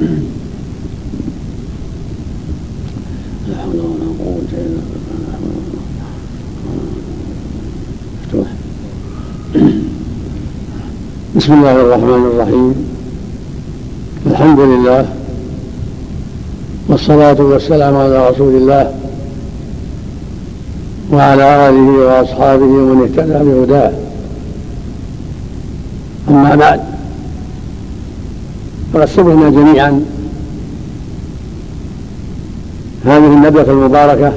لا 0.00 0.06
حول 3.62 3.74
ولا 3.74 4.08
قوة 4.18 4.52
إلا 4.52 4.80
بالله 8.30 8.46
بسم 11.36 11.52
الله 11.52 11.72
الرحمن 11.72 12.30
الرحيم. 12.32 12.74
الحمد 14.26 14.60
لله 14.60 15.06
والصلاة 16.88 17.40
والسلام 17.40 17.96
على 17.96 18.28
رسول 18.30 18.54
الله 18.54 18.94
وعلى 21.12 21.68
آله 21.68 21.90
وأصحابه 21.90 22.64
ومن 22.64 23.02
اهتدى 23.02 23.38
بهداه. 23.44 23.92
أما 26.28 26.54
بعد 26.54 26.80
سمعنا 29.06 29.50
جميعا. 29.50 30.04
هذه 33.04 33.26
الندوة 33.26 33.70
المباركة. 33.70 34.32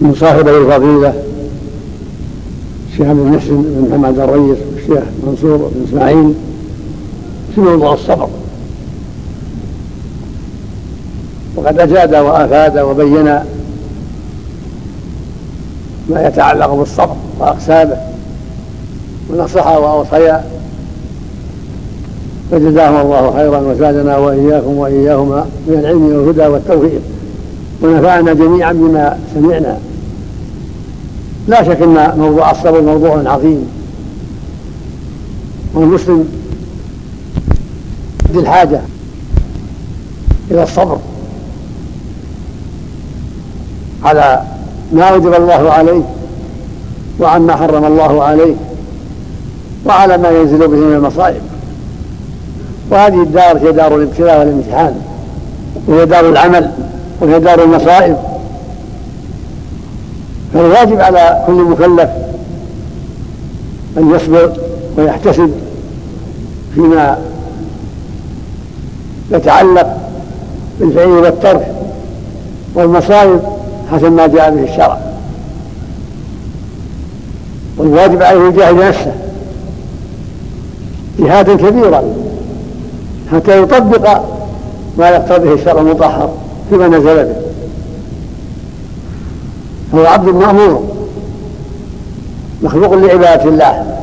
من 0.00 0.14
الفضيلة 0.48 1.14
الشيخ 2.90 3.06
عبد 3.06 3.18
المحسن 3.18 3.62
بن 3.62 3.88
محمد 3.90 4.18
الريس 4.18 4.58
والشيخ 4.74 5.04
منصور 5.26 5.56
بن 5.56 5.84
إسماعيل 5.88 6.34
في 7.54 7.60
موضوع 7.60 7.94
الصبر. 7.94 8.28
وقد 11.56 11.78
أجاد 11.78 12.14
وأفاد 12.14 12.78
وبين 12.78 13.24
ما 16.10 16.26
يتعلق 16.26 16.74
بالصبر 16.74 17.16
وأقسامه. 17.38 18.11
ونصح 19.32 19.66
وأوصيا 19.66 20.44
فجزاهم 22.50 23.00
الله 23.00 23.32
خيرا 23.32 23.58
وزادنا 23.58 24.16
وإياكم 24.16 24.76
وإياهما 24.76 25.46
من 25.66 25.78
العلم 25.78 26.02
والهدى 26.02 26.46
والتوفيق. 26.46 27.00
ونفعنا 27.82 28.32
جميعا 28.32 28.72
بما 28.72 29.18
سمعنا. 29.34 29.78
لا 31.48 31.62
شك 31.62 31.82
إن 31.82 32.12
موضوع 32.18 32.50
الصبر 32.50 32.80
موضوع 32.80 33.22
عظيم. 33.26 33.68
والمسلم 35.74 36.28
الحاجة 38.34 38.80
إلى 40.50 40.62
الصبر 40.62 40.98
على 44.04 44.42
ما 44.92 45.02
أوجب 45.02 45.34
الله 45.34 45.70
عليه 45.70 46.02
وعما 47.20 47.56
حرم 47.56 47.84
الله 47.84 48.22
عليه. 48.22 48.54
وعلى 49.86 50.18
ما 50.18 50.30
ينزل 50.30 50.58
به 50.58 50.76
من 50.76 50.94
المصائب. 50.94 51.42
وهذه 52.90 53.22
الدار 53.22 53.58
هي 53.58 53.72
دار 53.72 53.96
الابتلاء 53.96 54.38
والامتحان 54.38 55.00
وهي 55.86 56.06
دار 56.06 56.28
العمل 56.28 56.70
وهي 57.20 57.40
دار 57.40 57.62
المصائب. 57.62 58.16
فالواجب 60.54 61.00
على 61.00 61.44
كل 61.46 61.52
مكلف 61.52 62.10
أن 63.98 64.14
يصبر 64.14 64.52
ويحتسب 64.98 65.52
فيما 66.74 67.18
يتعلق 69.30 69.96
بالفعل 70.80 71.08
والترك 71.08 71.74
والمصائب 72.74 73.40
حسب 73.92 74.12
ما 74.12 74.26
جاء 74.26 74.50
به 74.50 74.62
الشرع. 74.62 74.98
والواجب 77.78 78.22
عليه 78.22 78.48
يجاهد 78.48 78.74
نفسه. 78.74 79.12
جهادا 81.22 81.54
كبيرا 81.54 82.02
حتى 83.32 83.62
يطبق 83.62 84.20
ما 84.98 85.08
يقتضيه 85.08 85.54
الشرع 85.54 85.80
المطهر 85.80 86.34
فيما 86.70 86.88
نزل 86.88 87.24
به. 87.24 87.36
فهو 89.92 90.06
عبد 90.06 90.28
مأمور 90.28 90.82
مخلوق 92.62 92.94
لعبادة 92.94 93.44
الله 93.44 93.96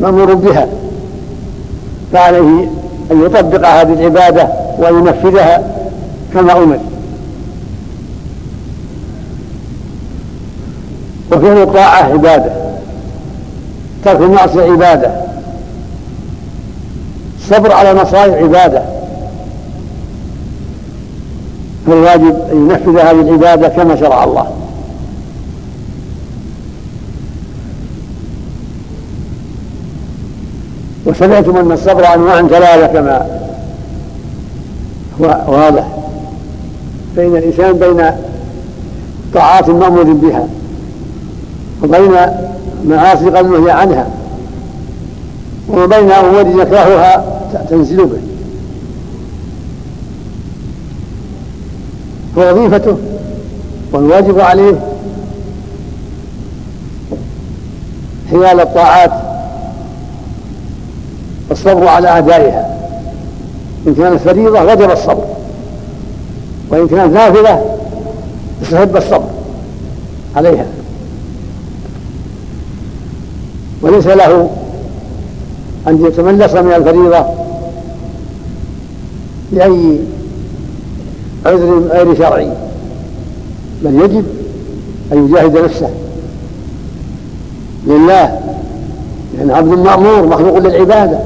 مأمور 0.00 0.34
بها 0.34 0.66
فعليه 2.12 2.70
أن 3.10 3.24
يطبق 3.24 3.68
هذه 3.68 3.92
العبادة 3.92 4.48
وأن 4.78 4.94
ينفذها 4.94 5.74
كما 6.34 6.52
أمر. 6.52 6.78
وفعل 11.32 11.62
الطاعة 11.62 12.02
عبادة 12.02 12.52
ترك 14.04 14.20
المعصية 14.20 14.62
عبادة 14.62 15.29
الصبر 17.50 17.72
على 17.72 17.94
مصائب 17.94 18.34
عبادة. 18.34 18.82
فالواجب 21.86 22.36
أن 22.52 22.70
ينفذ 22.70 22.98
هذه 22.98 23.20
العبادة 23.20 23.68
كما 23.68 23.96
شرع 23.96 24.24
الله. 24.24 24.46
وسمعتم 31.06 31.56
أن 31.56 31.72
الصبر 31.72 32.14
أنواع 32.14 32.42
ثلاثة 32.42 32.86
كما 32.86 33.26
هو 35.20 35.26
واضح. 35.48 35.86
بين 37.16 37.36
الإنسان 37.36 37.72
بين 37.72 38.10
طاعات 39.34 39.68
مأمور 39.68 40.04
بها 40.04 40.48
وبين 41.82 42.12
معاصي 42.84 43.30
قد 43.30 43.46
نهي 43.46 43.70
عنها 43.70 44.06
وبين 45.68 46.10
أمور 46.10 46.62
يكرهها 46.62 47.39
تنزل 47.70 48.06
به. 48.06 48.20
فوظيفته 52.36 52.96
والواجب 53.92 54.40
عليه 54.40 54.80
حيال 58.30 58.60
الطاعات 58.60 59.10
الصبر 61.50 61.88
على 61.88 62.08
أعدائها 62.08 62.76
إن 63.86 63.94
كانت 63.94 64.20
فريضة 64.20 64.62
وجب 64.62 64.90
الصبر 64.90 65.24
وإن 66.68 66.88
كانت 66.88 67.14
نافلة 67.14 67.76
استحب 68.62 68.96
الصبر 68.96 69.28
عليها. 70.36 70.66
وليس 73.82 74.06
له 74.06 74.50
أن 75.88 76.06
يتملص 76.06 76.54
من 76.54 76.72
الفريضة 76.72 77.39
لأي 79.52 79.98
عذر 81.46 81.78
غير 81.78 82.14
شرعي. 82.14 82.50
بل 83.84 83.94
يجب 83.94 84.24
أن 85.12 85.28
يجاهد 85.28 85.58
نفسه. 85.58 85.90
لله. 87.86 88.40
لأن 89.38 89.50
عبد 89.50 89.78
مأمور 89.78 90.26
مخلوق 90.26 90.58
للعبادة. 90.58 91.18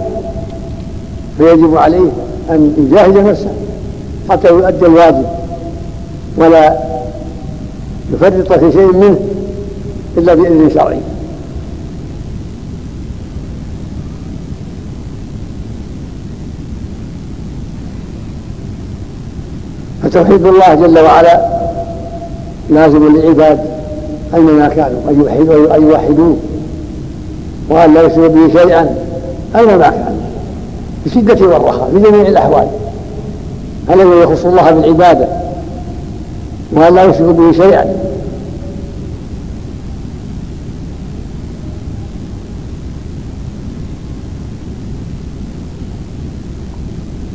فيجب 1.38 1.76
عليه 1.76 2.10
أن 2.50 2.74
يجاهد 2.78 3.18
نفسه 3.18 3.52
حتى 4.30 4.48
يؤدي 4.48 4.86
الواجب. 4.86 5.24
ولا 6.36 6.78
يفرط 8.12 8.52
في 8.52 8.72
شيء 8.72 8.92
منه 8.92 9.18
إلا 10.16 10.34
بإذن 10.34 10.70
شرعي. 10.74 10.98
فتوحيد 20.14 20.46
الله 20.46 20.74
جل 20.74 20.98
وعلا 20.98 21.40
لازم 22.70 23.16
للعباد 23.16 23.58
أينما 24.34 24.68
كانوا 24.68 25.00
أن 25.10 25.20
يوحدوا 25.20 25.76
أن 25.76 25.82
يوحدوه 25.82 26.36
وأن 27.68 27.94
لا 27.94 28.02
يشركوا 28.02 28.28
به 28.28 28.52
شيئا 28.52 28.94
أينما 29.56 29.88
كانوا 29.88 30.24
الشدة 31.06 31.46
والرخاء 31.46 31.90
في 31.92 32.10
جميع 32.10 32.28
الأحوال 32.28 32.66
الذي 33.90 34.08
يخص 34.08 34.44
الله 34.44 34.70
بالعبادة؟ 34.70 35.28
وأن 36.72 36.94
لا 36.94 37.04
يشركوا 37.04 37.32
به 37.32 37.52
شيئا. 37.52 37.94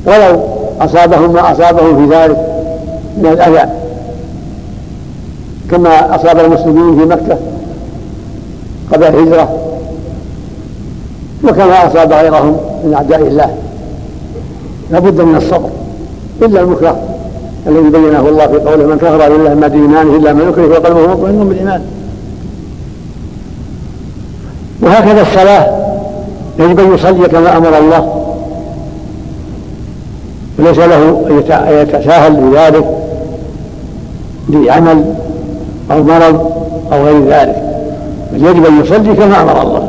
ولو 0.06 0.42
أصابهم 0.82 1.34
ما 1.34 1.52
أصابهم 1.52 2.08
في 2.08 2.16
ذلك 2.16 2.49
من 3.20 3.30
الأذى. 3.32 3.70
كما 5.72 6.16
أصاب 6.16 6.40
المسلمين 6.40 7.00
في 7.00 7.06
مكة 7.06 7.38
قبل 8.94 9.04
الهجرة 9.04 9.58
وكما 11.44 11.88
أصاب 11.88 12.14
غيرهم 12.14 12.58
من 12.84 12.94
أعداء 12.94 13.22
الله. 13.22 13.56
لابد 14.92 15.22
من 15.22 15.36
الصبر 15.36 15.70
إلا 16.42 16.62
المكره 16.62 16.98
الذي 17.68 17.90
بينه 17.90 18.30
الله 18.30 18.48
في 18.48 18.58
قوله 18.58 18.88
من 18.88 18.98
كفر 18.98 19.30
بالله 19.30 19.54
ما 19.54 19.74
إيمانه 19.74 20.16
إلا 20.16 20.34
من 20.34 20.50
يكره 20.50 20.68
وقلبه 20.68 21.08
مطمئن 21.14 21.50
بالإيمان 21.50 21.82
وهكذا 24.82 25.22
الصلاة 25.22 25.68
يجب 26.60 26.80
أن 26.80 26.94
يصلي 26.94 27.28
كما 27.28 27.58
أمر 27.58 27.78
الله 27.78 28.26
وليس 30.60 30.78
له 30.78 31.26
أن 31.50 31.74
يتساهل 31.74 32.34
بذلك. 32.34 32.89
لعمل 34.50 35.04
أو 35.92 36.04
مرض 36.04 36.52
أو 36.94 37.04
غير 37.06 37.26
ذلك. 37.26 37.64
بل 38.34 38.46
يجب 38.46 38.66
أن 38.66 38.82
يصلي 38.82 39.16
كما 39.16 39.42
أمر 39.42 39.62
الله. 39.62 39.88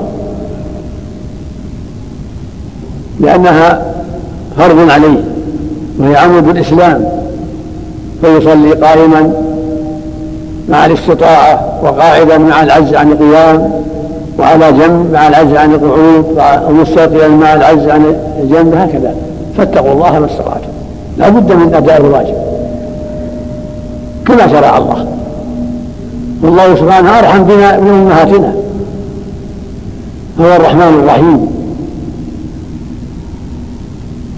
لأنها 3.20 3.82
فرض 4.58 4.90
عليه 4.90 5.24
وهي 5.98 6.16
عمود 6.16 6.48
الإسلام. 6.48 7.04
فيصلي 8.20 8.72
قائما 8.72 9.32
مع 10.68 10.86
الاستطاعة 10.86 11.80
وقاعدا 11.82 12.38
مع 12.38 12.62
العجز 12.62 12.94
عن 12.94 13.12
القيام 13.12 13.72
وعلى 14.38 14.72
جنب 14.72 15.12
مع 15.12 15.28
العجز 15.28 15.56
عن 15.56 15.74
القعود 15.74 16.38
ومستقيا 16.68 17.28
مع 17.28 17.54
العجز 17.54 17.88
عن 17.88 18.14
الجنب 18.42 18.74
هكذا. 18.74 19.14
فاتقوا 19.56 19.92
الله 19.92 20.18
ما 20.18 20.26
استطعتم. 20.26 20.68
لا 21.18 21.28
بد 21.28 21.52
من 21.52 21.74
أداء 21.74 22.00
الواجب. 22.00 22.34
كما 24.26 24.48
شرع 24.48 24.78
الله. 24.78 25.06
والله 26.42 26.74
سبحانه 26.74 27.18
أرحم 27.18 27.44
بنا 27.44 27.80
من 27.80 27.88
أمهاتنا. 27.88 28.54
هو 30.40 30.56
الرحمن 30.56 31.00
الرحيم. 31.02 31.46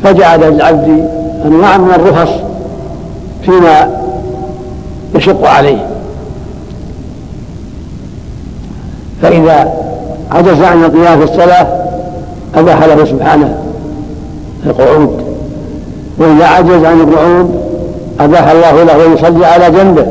فجعل 0.05 0.41
للعبد 0.41 1.09
أنواع 1.45 1.79
من 1.79 1.91
الرخص 1.91 2.33
فيما 3.45 3.91
يشق 5.15 5.47
عليه. 5.49 5.87
فإذا 9.23 9.73
عجز 10.31 10.63
عن 10.63 10.85
القيام 10.85 11.19
في 11.19 11.33
الصلاة 11.33 11.67
أباح 12.55 12.85
له 12.85 13.05
سبحانه 13.05 13.59
القعود. 14.67 15.23
وإذا 16.19 16.47
عجز 16.47 16.85
عن 16.85 17.01
القعود 17.01 17.62
أباح 18.21 18.51
الله 18.51 18.83
له 18.83 19.07
أن 19.07 19.13
يصلي 19.13 19.47
على 19.47 19.71
جنبه 19.71 20.07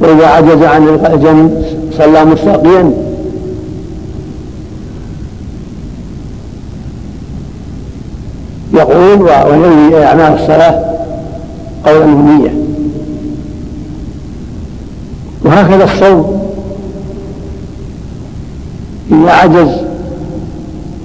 وإذا 0.00 0.26
عجز 0.26 0.62
عن 0.62 0.88
الجنب 0.88 1.64
صلى 1.98 2.24
مستقيا 2.24 2.90
يقول 8.74 9.22
وينوي 9.22 10.04
أعمال 10.04 10.34
الصلاة 10.40 10.84
قولا 11.86 12.04
ونية 12.04 12.54
وهكذا 15.44 15.84
الصوم. 15.84 16.44
إذا 19.12 19.32
عجز 19.32 19.68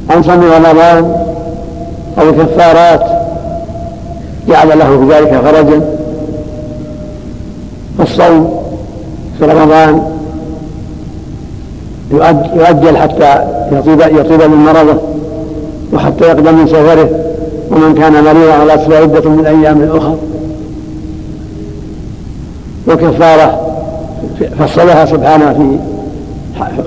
عن 0.10 0.24
صوم 0.24 0.44
رمضان 0.44 1.16
أو 2.20 2.30
الكفارات 2.30 3.02
جعل 4.48 4.80
له 4.80 4.98
بذلك 4.98 5.42
فرجا 5.44 5.99
فالصوم 8.20 8.64
في 9.40 9.46
رمضان 9.46 10.02
يؤجل 12.56 12.98
حتى 12.98 13.44
يطيب 13.72 14.00
يطيب 14.00 14.42
من 14.52 14.58
مرضه 14.58 15.02
وحتى 15.94 16.26
يقدم 16.26 16.58
من 16.58 16.68
سفره 16.68 17.10
ومن 17.72 17.96
كان 17.96 18.14
مريضا 18.24 18.54
على 18.54 18.72
عدة 18.96 19.30
من 19.30 19.46
أيام 19.46 19.90
أخرى 19.98 20.18
والكفارة 22.88 23.66
فصلها 24.60 25.06
سبحانه 25.06 25.80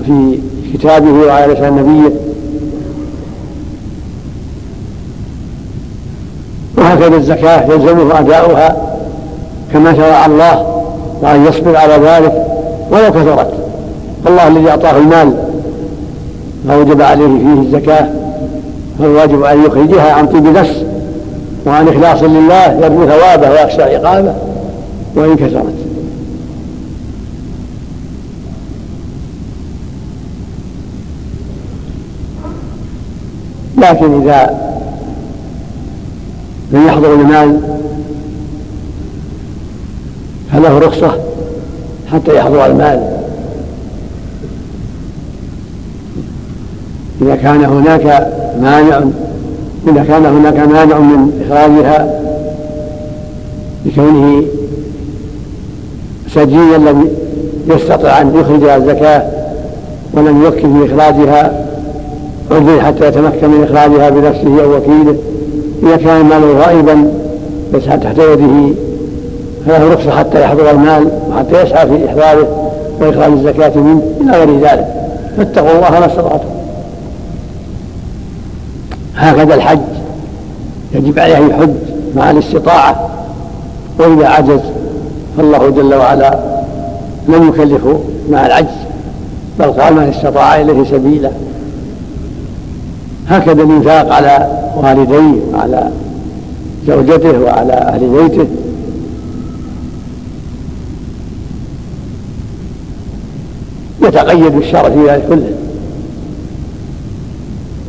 في 0.07 0.39
في 0.73 0.79
كتابه 0.79 1.27
وعلى 1.27 1.53
لسان 1.53 1.77
نبيه 1.77 2.13
وهكذا 6.79 7.17
الزكاة 7.17 7.73
يلزمه 7.73 8.19
أداؤها 8.19 8.77
كما 9.73 9.95
شرع 9.95 10.27
الله 10.27 10.72
وأن 11.23 11.47
يصبر 11.47 11.77
على 11.77 11.95
ذلك 11.95 12.47
ولو 12.91 13.11
كثرت 13.11 13.53
الله 14.27 14.49
الذي 14.49 14.71
أعطاه 14.71 14.97
المال 14.97 15.33
فوجب 16.69 17.03
عليه 17.03 17.27
فيه 17.27 17.61
الزكاة 17.61 18.09
فالواجب 18.99 19.43
أن 19.43 19.65
يخرجها 19.65 20.13
عن 20.13 20.27
طيب 20.27 20.47
نفس 20.47 20.85
وعن 21.67 21.89
إخلاص 21.89 22.23
لله 22.23 22.73
يرجو 22.73 23.07
ثوابه 23.07 23.51
ويخشى 23.51 23.83
عقابه 23.83 24.35
وإن 25.17 25.37
كثرت. 25.37 25.75
لكن 33.79 34.23
إذا 34.23 34.51
لم 36.73 36.87
يحضر 36.87 37.15
المال 37.15 37.61
فله 40.53 40.79
رخصة 40.79 41.19
حتى 42.13 42.37
يحضر 42.37 42.67
المال. 42.67 43.23
إذا 47.23 47.37
كان 47.37 47.65
هناك 47.65 48.33
مانع 48.61 49.01
إذا 49.89 50.05
كان 50.05 50.27
هناك 50.27 50.57
مانع 50.57 50.99
من 50.99 51.47
إخراجها 51.47 52.21
لكونه 53.87 54.43
سجيا 56.35 56.79
لم 56.79 57.09
يستطع 57.67 58.21
أن 58.21 58.35
يخرج 58.35 58.65
الزكاة 58.65 59.23
ولم 60.15 60.43
يوكل 60.43 60.93
إخراجها 60.93 61.67
عذر 62.51 62.81
حتى 62.81 63.07
يتمكن 63.07 63.49
من 63.51 63.65
إخراجها 63.65 64.11
بنفسه 64.11 64.65
أو 64.65 64.77
وكيله. 64.77 65.17
إذا 65.83 65.97
كان 65.97 66.21
المال 66.21 66.57
غائبا 66.57 67.13
يسعى 67.75 67.99
تحت 67.99 68.19
يده 68.19 68.75
فله 69.67 69.95
رخصة 69.95 70.11
حتى 70.11 70.43
يحضر 70.43 70.71
المال 70.71 71.09
وحتى 71.31 71.63
يسعى 71.63 71.87
في 71.87 72.07
إحضاره 72.09 72.73
وإخراج 73.01 73.33
الزكاة 73.33 73.79
منه 73.79 74.03
إلى 74.21 74.33
غير 74.33 74.61
ذلك. 74.61 74.87
فاتقوا 75.37 75.71
الله 75.71 75.91
ما 75.91 76.07
استطعتم. 76.07 76.49
هكذا 79.17 79.55
الحج 79.55 79.79
يجب 80.95 81.19
عليه 81.19 81.37
يحج 81.37 81.75
مع 82.17 82.31
الاستطاعة. 82.31 83.09
وإذا 83.99 84.29
عجز 84.29 84.61
فالله 85.37 85.71
جل 85.71 85.95
وعلا 85.95 86.39
لم 87.29 87.49
يكلفه 87.49 88.01
مع 88.31 88.47
العجز 88.47 88.77
بل 89.59 89.73
قال 89.73 89.95
من 89.95 90.03
استطاع 90.03 90.61
إليه 90.61 90.85
سبيلا. 90.85 91.31
هكذا 93.29 93.63
الإنفاق 93.63 94.13
على 94.13 94.47
والديه 94.77 95.41
وعلى 95.55 95.91
زوجته 96.87 97.41
وعلى 97.41 97.73
أهل 97.73 98.09
بيته. 98.09 98.47
يتقيد 104.03 104.53
بالشرع 104.53 104.91
في 104.91 105.09
ذلك 105.09 105.29
كله. 105.29 105.53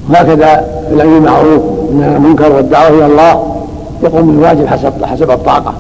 وهكذا 0.09 0.55
في 0.89 0.93
الأمر 0.95 1.13
بالمعروف 1.13 1.63
والنهي 1.63 2.17
المنكر 2.17 2.51
والدعوة 2.51 2.97
إلى 2.97 3.05
الله 3.05 3.65
يقوم 4.03 4.27
بالواجب 4.27 4.65
حسب 4.67 5.05
حسب 5.05 5.31
الطاقة. 5.31 5.73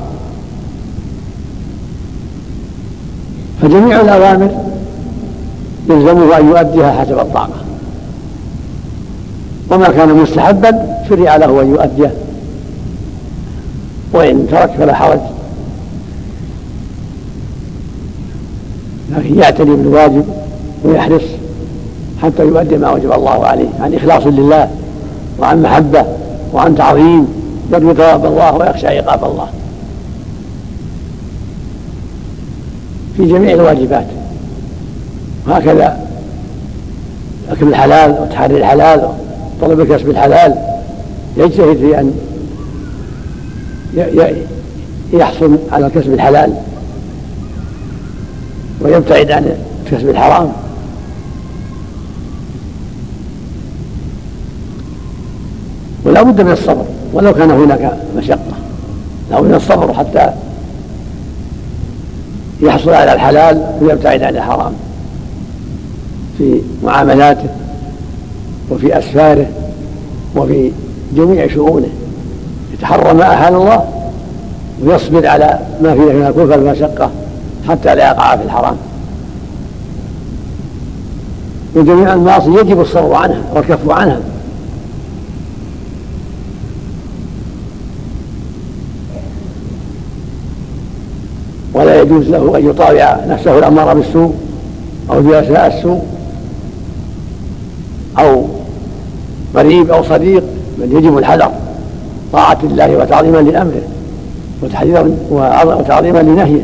فجميع 3.61 4.01
الأوامر 4.01 4.49
يلزمه 5.89 6.37
أن 6.37 6.47
يؤديها 6.47 6.91
حسب 6.91 7.19
الطاقة. 7.19 7.63
وما 9.71 9.87
كان 9.87 10.09
مستحبا 10.09 10.97
شرع 11.09 11.35
له 11.35 11.61
أن 11.61 11.69
يؤديه 11.69 12.13
وإن 14.13 14.47
ترك 14.51 14.71
فلا 14.77 14.93
حرج. 14.93 15.19
لكن 19.17 19.39
يعتني 19.39 19.75
بالواجب 19.75 20.25
ويحرص 20.83 21.23
حتى 22.21 22.43
يؤدي 22.43 22.77
ما 22.77 22.91
وجب 22.91 23.11
الله 23.11 23.45
عليه 23.45 23.69
عن 23.79 23.93
إخلاص 23.93 24.27
لله 24.27 24.69
وعن 25.39 25.61
محبة 25.61 26.05
وعن 26.53 26.75
تعظيم 26.75 27.27
يرجو 27.71 27.93
ثواب 27.93 28.25
الله 28.25 28.57
ويخشى 28.57 28.87
عقاب 28.87 29.23
الله. 29.23 29.47
في 33.17 33.25
جميع 33.25 33.53
الواجبات. 33.53 34.05
وهكذا 35.47 36.07
أكل 37.51 37.67
الحلال 37.67 38.11
وتحري 38.21 38.57
الحلال 38.57 39.09
وطلب 39.61 39.79
الكسب 39.79 40.09
الحلال. 40.09 40.55
يجتهد 41.37 41.77
في 41.77 41.99
أن 41.99 42.13
يحصل 45.13 45.57
على 45.71 45.85
الكسب 45.85 46.13
الحلال. 46.13 46.53
ويبتعد 48.83 49.31
عن 49.31 49.57
الكسب 49.85 50.09
الحرام 50.09 50.51
ولا 56.05 56.21
بد 56.21 56.41
من 56.41 56.51
الصبر. 56.51 56.85
ولو 57.13 57.33
كان 57.33 57.51
هناك 57.51 57.97
مشقة. 58.17 58.53
لا 59.31 59.41
بد 59.41 59.47
من 59.47 59.55
الصبر 59.55 59.93
حتى 59.93 60.29
يحصل 62.61 62.89
على 62.89 63.13
الحلال 63.13 63.65
ويبتعد 63.81 64.23
عن 64.23 64.35
الحرام. 64.35 64.73
في 66.37 66.61
معاملاته 66.83 67.49
وفي 68.69 68.99
أسفاره 68.99 69.47
وفي 70.35 70.71
جميع 71.15 71.47
شؤونه. 71.47 71.89
يتحرى 72.73 73.13
ما 73.13 73.33
أحال 73.33 73.55
الله 73.55 73.85
ويصبر 74.83 75.27
على 75.27 75.59
ما 75.83 75.93
فيه 75.93 76.01
من 76.13 76.25
الكفر 76.27 76.59
والمشقة. 76.59 77.11
حتى 77.69 77.95
لا 77.95 78.07
يقع 78.07 78.35
في 78.35 78.43
الحرام. 78.43 78.75
وجميع 81.75 82.13
المعاصي 82.13 82.49
يجب 82.49 82.81
الصبر 82.81 83.13
عنها 83.13 83.41
والكف 83.53 83.89
عنها. 83.89 84.19
ولا 91.73 92.01
يجوز 92.01 92.27
له 92.27 92.57
أن 92.57 92.69
يطاوع 92.69 93.25
نفسه 93.25 93.57
الأمارة 93.57 93.93
بالسوء 93.93 94.35
أو 95.09 95.21
جلساء 95.21 95.77
السوء 95.77 96.01
أو 98.19 98.45
قريب 99.55 99.91
أو 99.91 100.03
صديق 100.03 100.43
بل 100.79 100.97
يجب 100.97 101.17
الحذر 101.17 101.51
طاعة 102.33 102.57
الله 102.63 102.97
وتعظيما 102.97 103.37
لأمره 103.37 103.81
وتحذيرا 104.61 105.15
وتعظيما 105.79 106.19
لنهيه. 106.19 106.61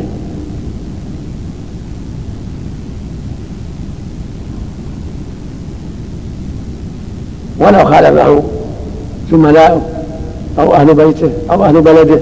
ولو 7.59 7.85
خالفه 7.85 8.43
زملاؤه 9.31 9.81
أو 10.59 10.73
أهل 10.73 10.93
بيته 10.93 11.29
أو 11.51 11.65
أهل 11.65 11.81
بلده 11.81 12.19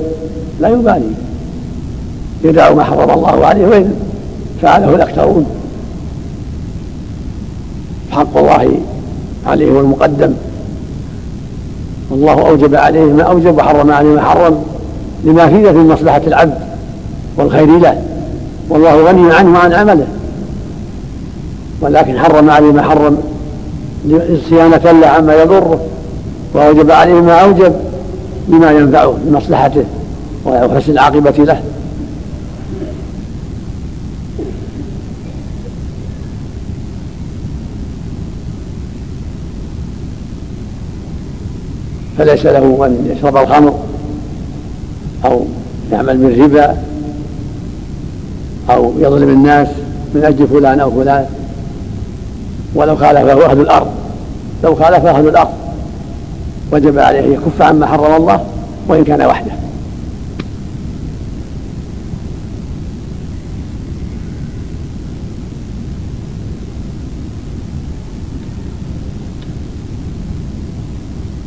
لا 0.59 0.69
يبالي. 0.69 1.11
يدع 2.43 2.73
ما 2.73 2.83
حرم 2.83 3.11
الله 3.11 3.45
عليه 3.45 3.67
وإن 3.67 3.93
فعله 4.61 4.95
الأكثرون. 4.95 5.45
حق 8.11 8.37
الله 8.37 8.71
عليه 9.47 9.71
هو 9.71 9.79
المقدم 9.79 10.33
والله 12.09 12.49
أوجب 12.49 12.75
عليه 12.75 13.03
ما 13.03 13.23
أوجب 13.23 13.57
وحرم 13.57 13.91
عليه 13.91 14.09
ما 14.09 14.21
حرم 14.21 14.63
لما 15.23 15.47
فيه 15.47 15.71
في 15.71 15.77
مصلحة 15.77 16.21
العبد 16.27 16.57
والخير 17.37 17.79
له. 17.79 18.01
والله 18.69 19.03
غني 19.03 19.33
عنه 19.33 19.53
وعن 19.53 19.73
عمله. 19.73 20.07
ولكن 21.81 22.19
حرم 22.19 22.49
عليه 22.49 22.71
ما 22.71 22.81
حرم. 22.81 23.17
صيانة 24.49 24.91
له 24.91 25.07
عما 25.07 25.41
يضره 25.41 25.79
وأوجب 26.53 26.91
عليه 26.91 27.13
ما 27.13 27.33
أوجب 27.33 27.73
لما 28.49 28.71
ينفعه 28.71 29.17
لمصلحته 29.27 29.83
وحسن 30.45 30.91
العاقبة 30.91 31.31
له. 31.31 31.61
فليس 42.17 42.45
له 42.45 42.85
أن 42.85 43.15
يشرب 43.17 43.37
الخمر 43.37 43.79
أو 45.25 45.45
يعمل 45.91 46.17
بالربا 46.17 46.77
أو 48.69 48.93
يظلم 48.99 49.29
الناس 49.29 49.67
من 50.15 50.23
أجل 50.23 50.47
فلان 50.47 50.79
أو 50.79 50.91
فلان. 50.91 51.25
ولو 52.75 52.95
خالفه 52.95 53.45
أهل 53.45 53.59
الأرض 53.59 53.87
لو 54.63 54.75
خالفه 54.75 55.09
أهل 55.09 55.27
الأرض 55.27 55.49
وجب 56.71 56.99
عليه 56.99 57.19
أن 57.19 57.31
يكف 57.33 57.61
عما 57.61 57.87
حرم 57.87 58.15
الله 58.15 58.45
وإن 58.87 59.03
كان 59.03 59.21
وحده. 59.21 59.51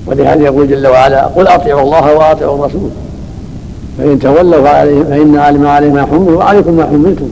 ولهذا 0.07 0.43
يقول 0.43 0.69
جل 0.69 0.87
وعلا 0.87 1.27
قل 1.27 1.47
أطيعوا 1.47 1.83
الله 1.83 2.15
وأطيعوا 2.15 2.59
الرسول 2.59 2.91
فإن 3.99 4.19
تولوا 4.19 4.63
فإن 5.05 5.37
علم 5.37 5.67
عليه 5.67 5.91
ما 5.91 6.07
حملوا 6.07 6.39
وعليكم 6.39 6.73
ما 6.73 6.87
حملتم. 6.87 7.29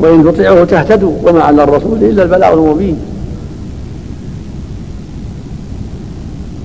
وإن 0.00 0.24
تطيعوه 0.24 0.64
تهتدوا 0.64 1.12
وما 1.22 1.42
على 1.42 1.64
الرسول 1.64 2.04
إلا 2.04 2.22
البلاغ 2.22 2.54
المبين. 2.54 2.96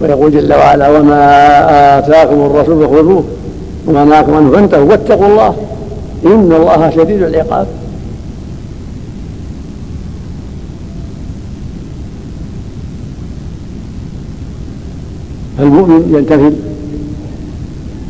ويقول 0.01 0.31
جل 0.31 0.53
وعلا 0.53 0.89
وما 0.89 1.99
آتاكم 1.99 2.33
الرسول 2.33 2.87
فخذوه 2.87 3.23
وما 3.87 4.05
نهاكم 4.05 4.33
عنه 4.33 4.51
فانتهوا 4.51 4.89
واتقوا 4.89 5.27
الله 5.27 5.55
إن 6.25 6.51
الله 6.53 6.89
شديد 6.89 7.23
العقاب. 7.23 7.67
فالمؤمن 15.57 16.13
يلتفت 16.15 16.53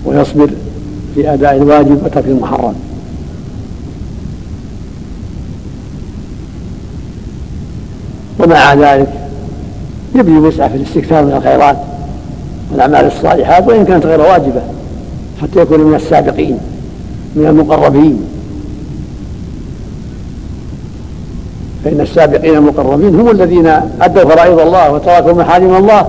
ويصبر 0.05 0.49
في 1.15 1.33
أداء 1.33 1.55
الواجب 1.55 2.03
وترك 2.05 2.25
المحرم. 2.27 2.75
ومع 8.39 8.73
ذلك 8.73 9.09
يبذل 10.15 10.37
وسعه 10.37 10.67
في 10.67 10.75
الاستكثار 10.75 11.25
من 11.25 11.31
الخيرات 11.31 11.77
والأعمال 12.71 13.05
الصالحات 13.05 13.67
وإن 13.67 13.85
كانت 13.85 14.05
غير 14.05 14.21
واجبة 14.21 14.61
حتى 15.41 15.59
يكون 15.59 15.79
من 15.79 15.95
السابقين 15.95 16.57
من 17.35 17.45
المقربين. 17.47 18.19
فإن 21.85 22.01
السابقين 22.01 22.55
المقربين 22.55 23.19
هم 23.19 23.29
الذين 23.29 23.67
أدوا 24.01 24.23
فرائض 24.23 24.59
الله 24.59 24.91
وتركوا 24.91 25.33
محارم 25.33 25.75
الله 25.75 26.07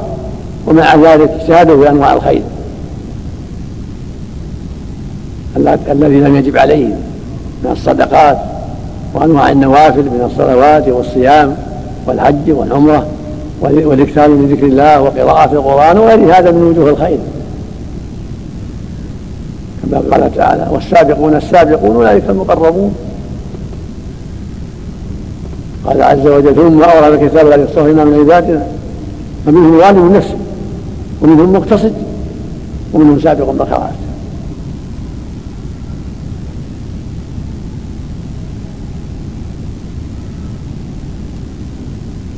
ومع 0.67 0.95
ذلك 0.95 1.31
اجتهدوا 1.31 1.85
في 1.85 1.91
انواع 1.91 2.13
الخير 2.13 2.43
الذي 5.91 6.21
لم 6.21 6.37
يجب 6.37 6.57
عليهم 6.57 6.97
من 7.65 7.71
الصدقات 7.71 8.39
وأنواع 9.15 9.51
النوافل 9.51 10.03
من 10.03 10.31
الصلوات 10.33 10.89
والصيام. 10.89 11.57
والحج 12.07 12.51
والعمرة 12.51 13.07
والإكثار 13.61 14.29
من 14.29 14.49
ذكر 14.49 14.67
الله 14.67 15.01
وقراءة 15.01 15.53
القرآن 15.53 15.99
وغير 15.99 16.39
هذا 16.39 16.51
من 16.51 16.63
وجوه 16.63 16.91
الخير. 16.91 17.19
كما 19.83 20.03
قال 20.11 20.35
تعالى 20.35 20.69
والسابقون 20.73 21.37
السابقون 21.37 21.97
أولئك 21.97 22.23
المقربون. 22.29 22.95
قال 25.87 26.03
عز 26.03 26.27
وجل 26.27 26.55
ثم 26.55 26.83
اورد 26.83 27.23
الكتاب 27.23 27.47
الذي 27.47 27.65
اصطفينا 27.65 28.05
من 28.05 28.19
عبادنا 28.19 28.67
فمنهم 29.47 29.79
ظالم 29.79 30.17
نفسه 30.17 30.37
ومنهم 31.23 31.53
مقتصد 31.53 31.93
ومنهم 32.93 33.21
سابق 33.21 33.51
بالخيرات 33.51 34.06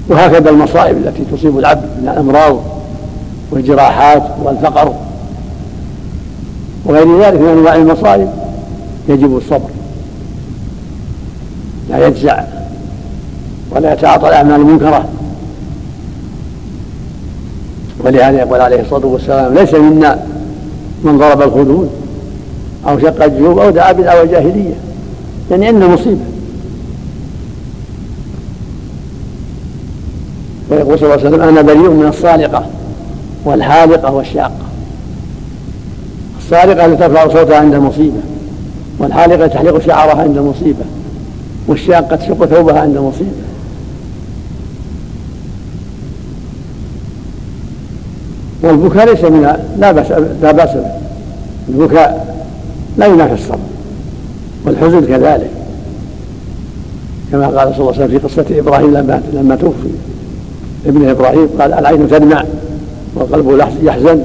وهكذا 0.08 0.50
المصائب 0.50 0.96
التي 0.96 1.24
تصيب 1.32 1.58
العبد 1.58 1.84
من 2.02 2.08
الأمراض 2.08 2.60
والجراحات 3.50 4.22
والفقر 4.42 4.94
وغير 6.84 7.22
ذلك 7.22 7.40
من 7.40 7.48
أنواع 7.48 7.74
المصائب 7.74 8.28
يجب 9.08 9.36
الصبر. 9.36 9.70
لا 11.90 12.06
يجزع 12.06 12.44
ولا 13.70 13.92
يتعاطى 13.92 14.28
الأعمال 14.28 14.54
المنكرة. 14.60 15.04
ولهذا 18.04 18.38
يقول 18.38 18.60
عليه 18.60 18.80
الصلاة 18.80 19.06
والسلام 19.06 19.54
ليس 19.54 19.74
منا 19.74 20.18
من 21.04 21.18
ضرب 21.18 21.42
الخدود 21.42 21.90
أو 22.88 22.98
شق 22.98 23.24
الجيوب 23.24 23.58
أو 23.58 23.70
دعا 23.70 23.92
بدعوى 23.92 24.22
الجاهليه 24.22 24.74
يعني 25.50 25.68
إن 25.68 25.90
مصيبة. 25.90 26.37
صلى 30.98 31.14
الله 31.14 31.26
عليه 31.26 31.28
وسلم 31.28 31.48
أنا 31.48 31.62
بريء 31.62 31.90
من 31.90 32.06
الصالقة 32.08 32.66
والحالقه 33.44 34.12
والشاقة. 34.12 34.68
الصالقة 36.38 36.86
التي 36.86 36.96
ترفع 36.96 37.28
صوتها 37.28 37.56
عند 37.56 37.74
مصيبه 37.74 38.20
والحالقه 38.98 39.46
تحلق 39.46 39.86
شعرها 39.86 40.22
عند 40.22 40.38
مصيبه 40.38 40.84
والشاقة 41.66 42.16
تشق 42.16 42.44
ثوبها 42.44 42.80
عند 42.80 42.98
مصيبه 42.98 43.30
والبكاء 48.62 49.06
ليس 49.06 49.24
من 49.24 49.56
لا 49.78 49.92
بأس 49.92 50.10
لا 50.42 50.52
بأس 50.52 50.70
به. 50.70 50.90
البكاء 51.68 52.36
لا 52.96 53.06
ينافي 53.06 53.34
الصبر 53.34 53.58
والحزن 54.64 55.00
كذلك. 55.00 55.50
كما 57.32 57.46
قال 57.46 57.74
صلى 57.74 57.80
الله 57.80 57.92
عليه 57.94 58.04
وسلم 58.04 58.08
في 58.08 58.18
قصة 58.18 58.58
إبراهيم 58.58 58.94
لما 58.94 59.22
لما 59.32 59.56
توفي. 59.56 59.88
ابن 60.86 61.08
إبراهيم 61.08 61.48
قال 61.60 61.72
العين 61.72 62.08
تدمع 62.08 62.44
والقلب 63.14 63.62
يحزن 63.82 64.24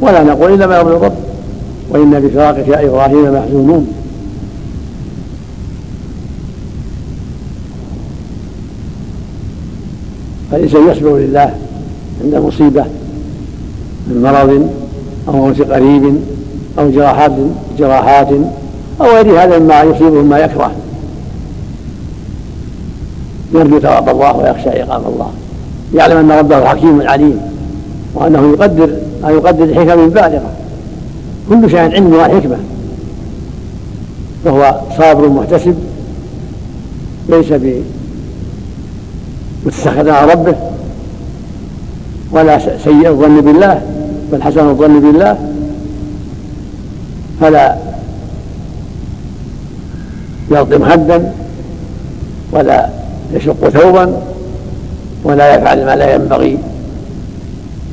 ولا 0.00 0.22
نقول 0.22 0.54
إلا 0.54 0.66
ما 0.66 0.76
يرضي 0.76 0.96
الرب 0.96 1.14
وإن 1.90 2.20
بفراقك 2.20 2.68
يا 2.68 2.86
إبراهيم 2.86 3.34
محزونون. 3.34 3.86
فالإنسان 10.50 10.88
يصبر 10.88 11.16
لله 11.16 11.54
عند 12.24 12.34
مصيبة 12.34 12.84
من 14.06 14.22
مرض 14.22 14.70
أو 15.28 15.32
موت 15.32 15.62
قريب 15.62 16.20
أو 16.78 16.90
جراحات 16.90 17.32
جراحات 17.78 18.28
أو 19.00 19.06
غير 19.06 19.42
هذا 19.42 19.58
مما 19.58 19.82
يصيبه 19.82 20.22
ما 20.22 20.38
يكره. 20.38 20.72
يرجو 23.54 23.78
ثواب 23.78 24.08
الله 24.08 24.36
ويخشى 24.36 24.68
عقاب 24.68 25.02
الله. 25.06 25.32
يعلم 25.94 26.16
أن 26.16 26.38
ربه 26.38 26.64
حكيم 26.64 27.02
عليم 27.02 27.40
وأنه 28.14 28.50
يقدر 28.52 28.90
ما 29.22 29.30
يقدر 29.30 29.74
حكم 29.74 30.08
بالغة. 30.08 30.52
كل 31.48 31.70
شيء 31.70 31.80
علم 31.80 32.14
وحكمة 32.14 32.56
فهو 34.44 34.80
صابر 34.98 35.28
محتسب 35.28 35.74
ليس 37.28 37.52
متسخط 39.66 40.08
على 40.08 40.32
ربه 40.32 40.54
ولا 42.32 42.58
سيء 42.84 43.08
الظن 43.08 43.40
بالله 43.40 43.82
بل 44.32 44.42
حسن 44.42 44.68
الظن 44.68 45.00
بالله. 45.00 45.38
فلا 47.40 47.76
يلطم 50.50 50.82
هدا 50.82 51.32
ولا 52.52 52.88
يشق 53.32 53.68
ثوبا 53.68 54.22
ولا 55.24 55.54
يفعل 55.54 55.86
ما 55.86 55.96
لا 55.96 56.14
ينبغي 56.14 56.58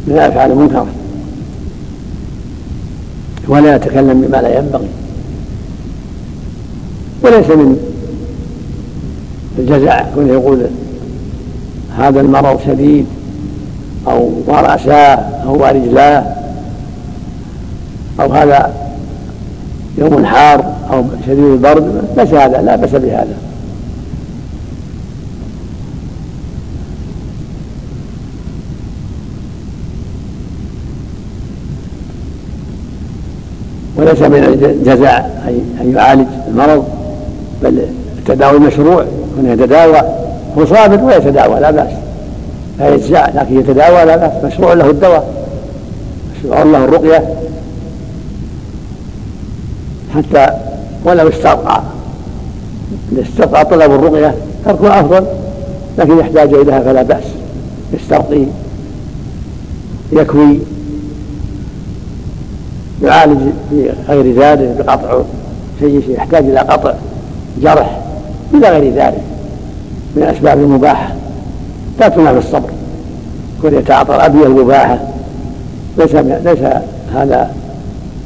من 0.07 0.17
افعال 0.17 0.51
المنكره 0.51 0.87
ولا 3.47 3.75
يتكلم 3.75 4.21
بما 4.21 4.37
لا 4.37 4.57
ينبغي. 4.57 4.87
وليس 7.23 7.49
من 7.49 7.77
الجزع 9.59 10.05
كونه 10.15 10.33
يقول 10.33 10.65
هذا 11.97 12.21
المرض 12.21 12.59
شديد 12.67 13.05
أو 14.07 14.31
ورأساه 14.47 15.15
أو 15.45 15.65
رجلاه 15.65 16.23
أو 18.19 18.33
هذا 18.33 18.73
يوم 19.97 20.25
حار 20.25 20.73
أو 20.91 21.03
شديد 21.25 21.39
البرد 21.39 22.03
ليس 22.17 22.33
هذا 22.33 22.61
لا 22.61 22.75
بأس 22.75 22.91
بهذا. 22.91 23.37
وليس 33.97 34.21
من 34.21 34.43
الجزاء 34.63 35.43
أن 35.81 35.93
يعالج 35.95 36.27
المرض 36.47 36.85
بل 37.63 37.81
التداوي 38.17 38.59
مشروع 38.59 39.05
كونه 39.35 39.51
يتداوى 39.51 40.01
هو 40.57 40.65
صابر 40.65 41.03
ويتداوى 41.03 41.59
لا 41.59 41.71
بأس. 41.71 41.91
لا 42.79 42.95
يجزع 42.95 43.29
لكن 43.29 43.59
يتداوى 43.59 44.05
لا 44.05 44.15
بأس. 44.15 44.43
مشروع 44.43 44.73
له 44.73 44.89
الدواء. 44.89 45.33
مشروع 46.37 46.63
له 46.63 46.85
الرقية. 46.85 47.23
حتى 50.15 50.47
ولو 51.05 51.29
استرقى 51.29 51.81
استرقى 53.19 53.65
طلب 53.65 53.91
الرقية 53.91 54.35
تركها 54.65 54.99
أفضل 54.99 55.25
لكن 55.97 56.19
يحتاج 56.19 56.53
إليها 56.53 56.79
فلا 56.79 57.01
بأس. 57.01 57.23
يسترقي 57.93 58.45
يكوي 60.11 60.59
يعالج 63.03 63.39
في 63.69 63.89
غير 64.07 64.35
ذلك 64.35 64.75
بقطع 64.85 65.21
شيء 65.79 66.03
يحتاج 66.09 66.43
إلى 66.43 66.59
قطع 66.59 66.93
جرح 67.61 67.99
إلى 68.53 68.69
غير 68.69 68.93
ذلك 68.93 69.21
من 70.15 70.23
الأسباب 70.23 70.57
المباحة. 70.57 71.15
لا 71.99 72.07
تنافي 72.07 72.37
الصبر. 72.37 72.69
كن 73.61 73.77
يتعاطى 73.77 74.15
الادويه 74.15 74.45
المباحة. 74.45 74.99
ليس 75.97 76.15
ليس 76.15 76.59
هذا 77.13 77.51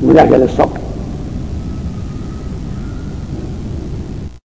منافيا 0.01 0.37
للصبر. 0.37 0.78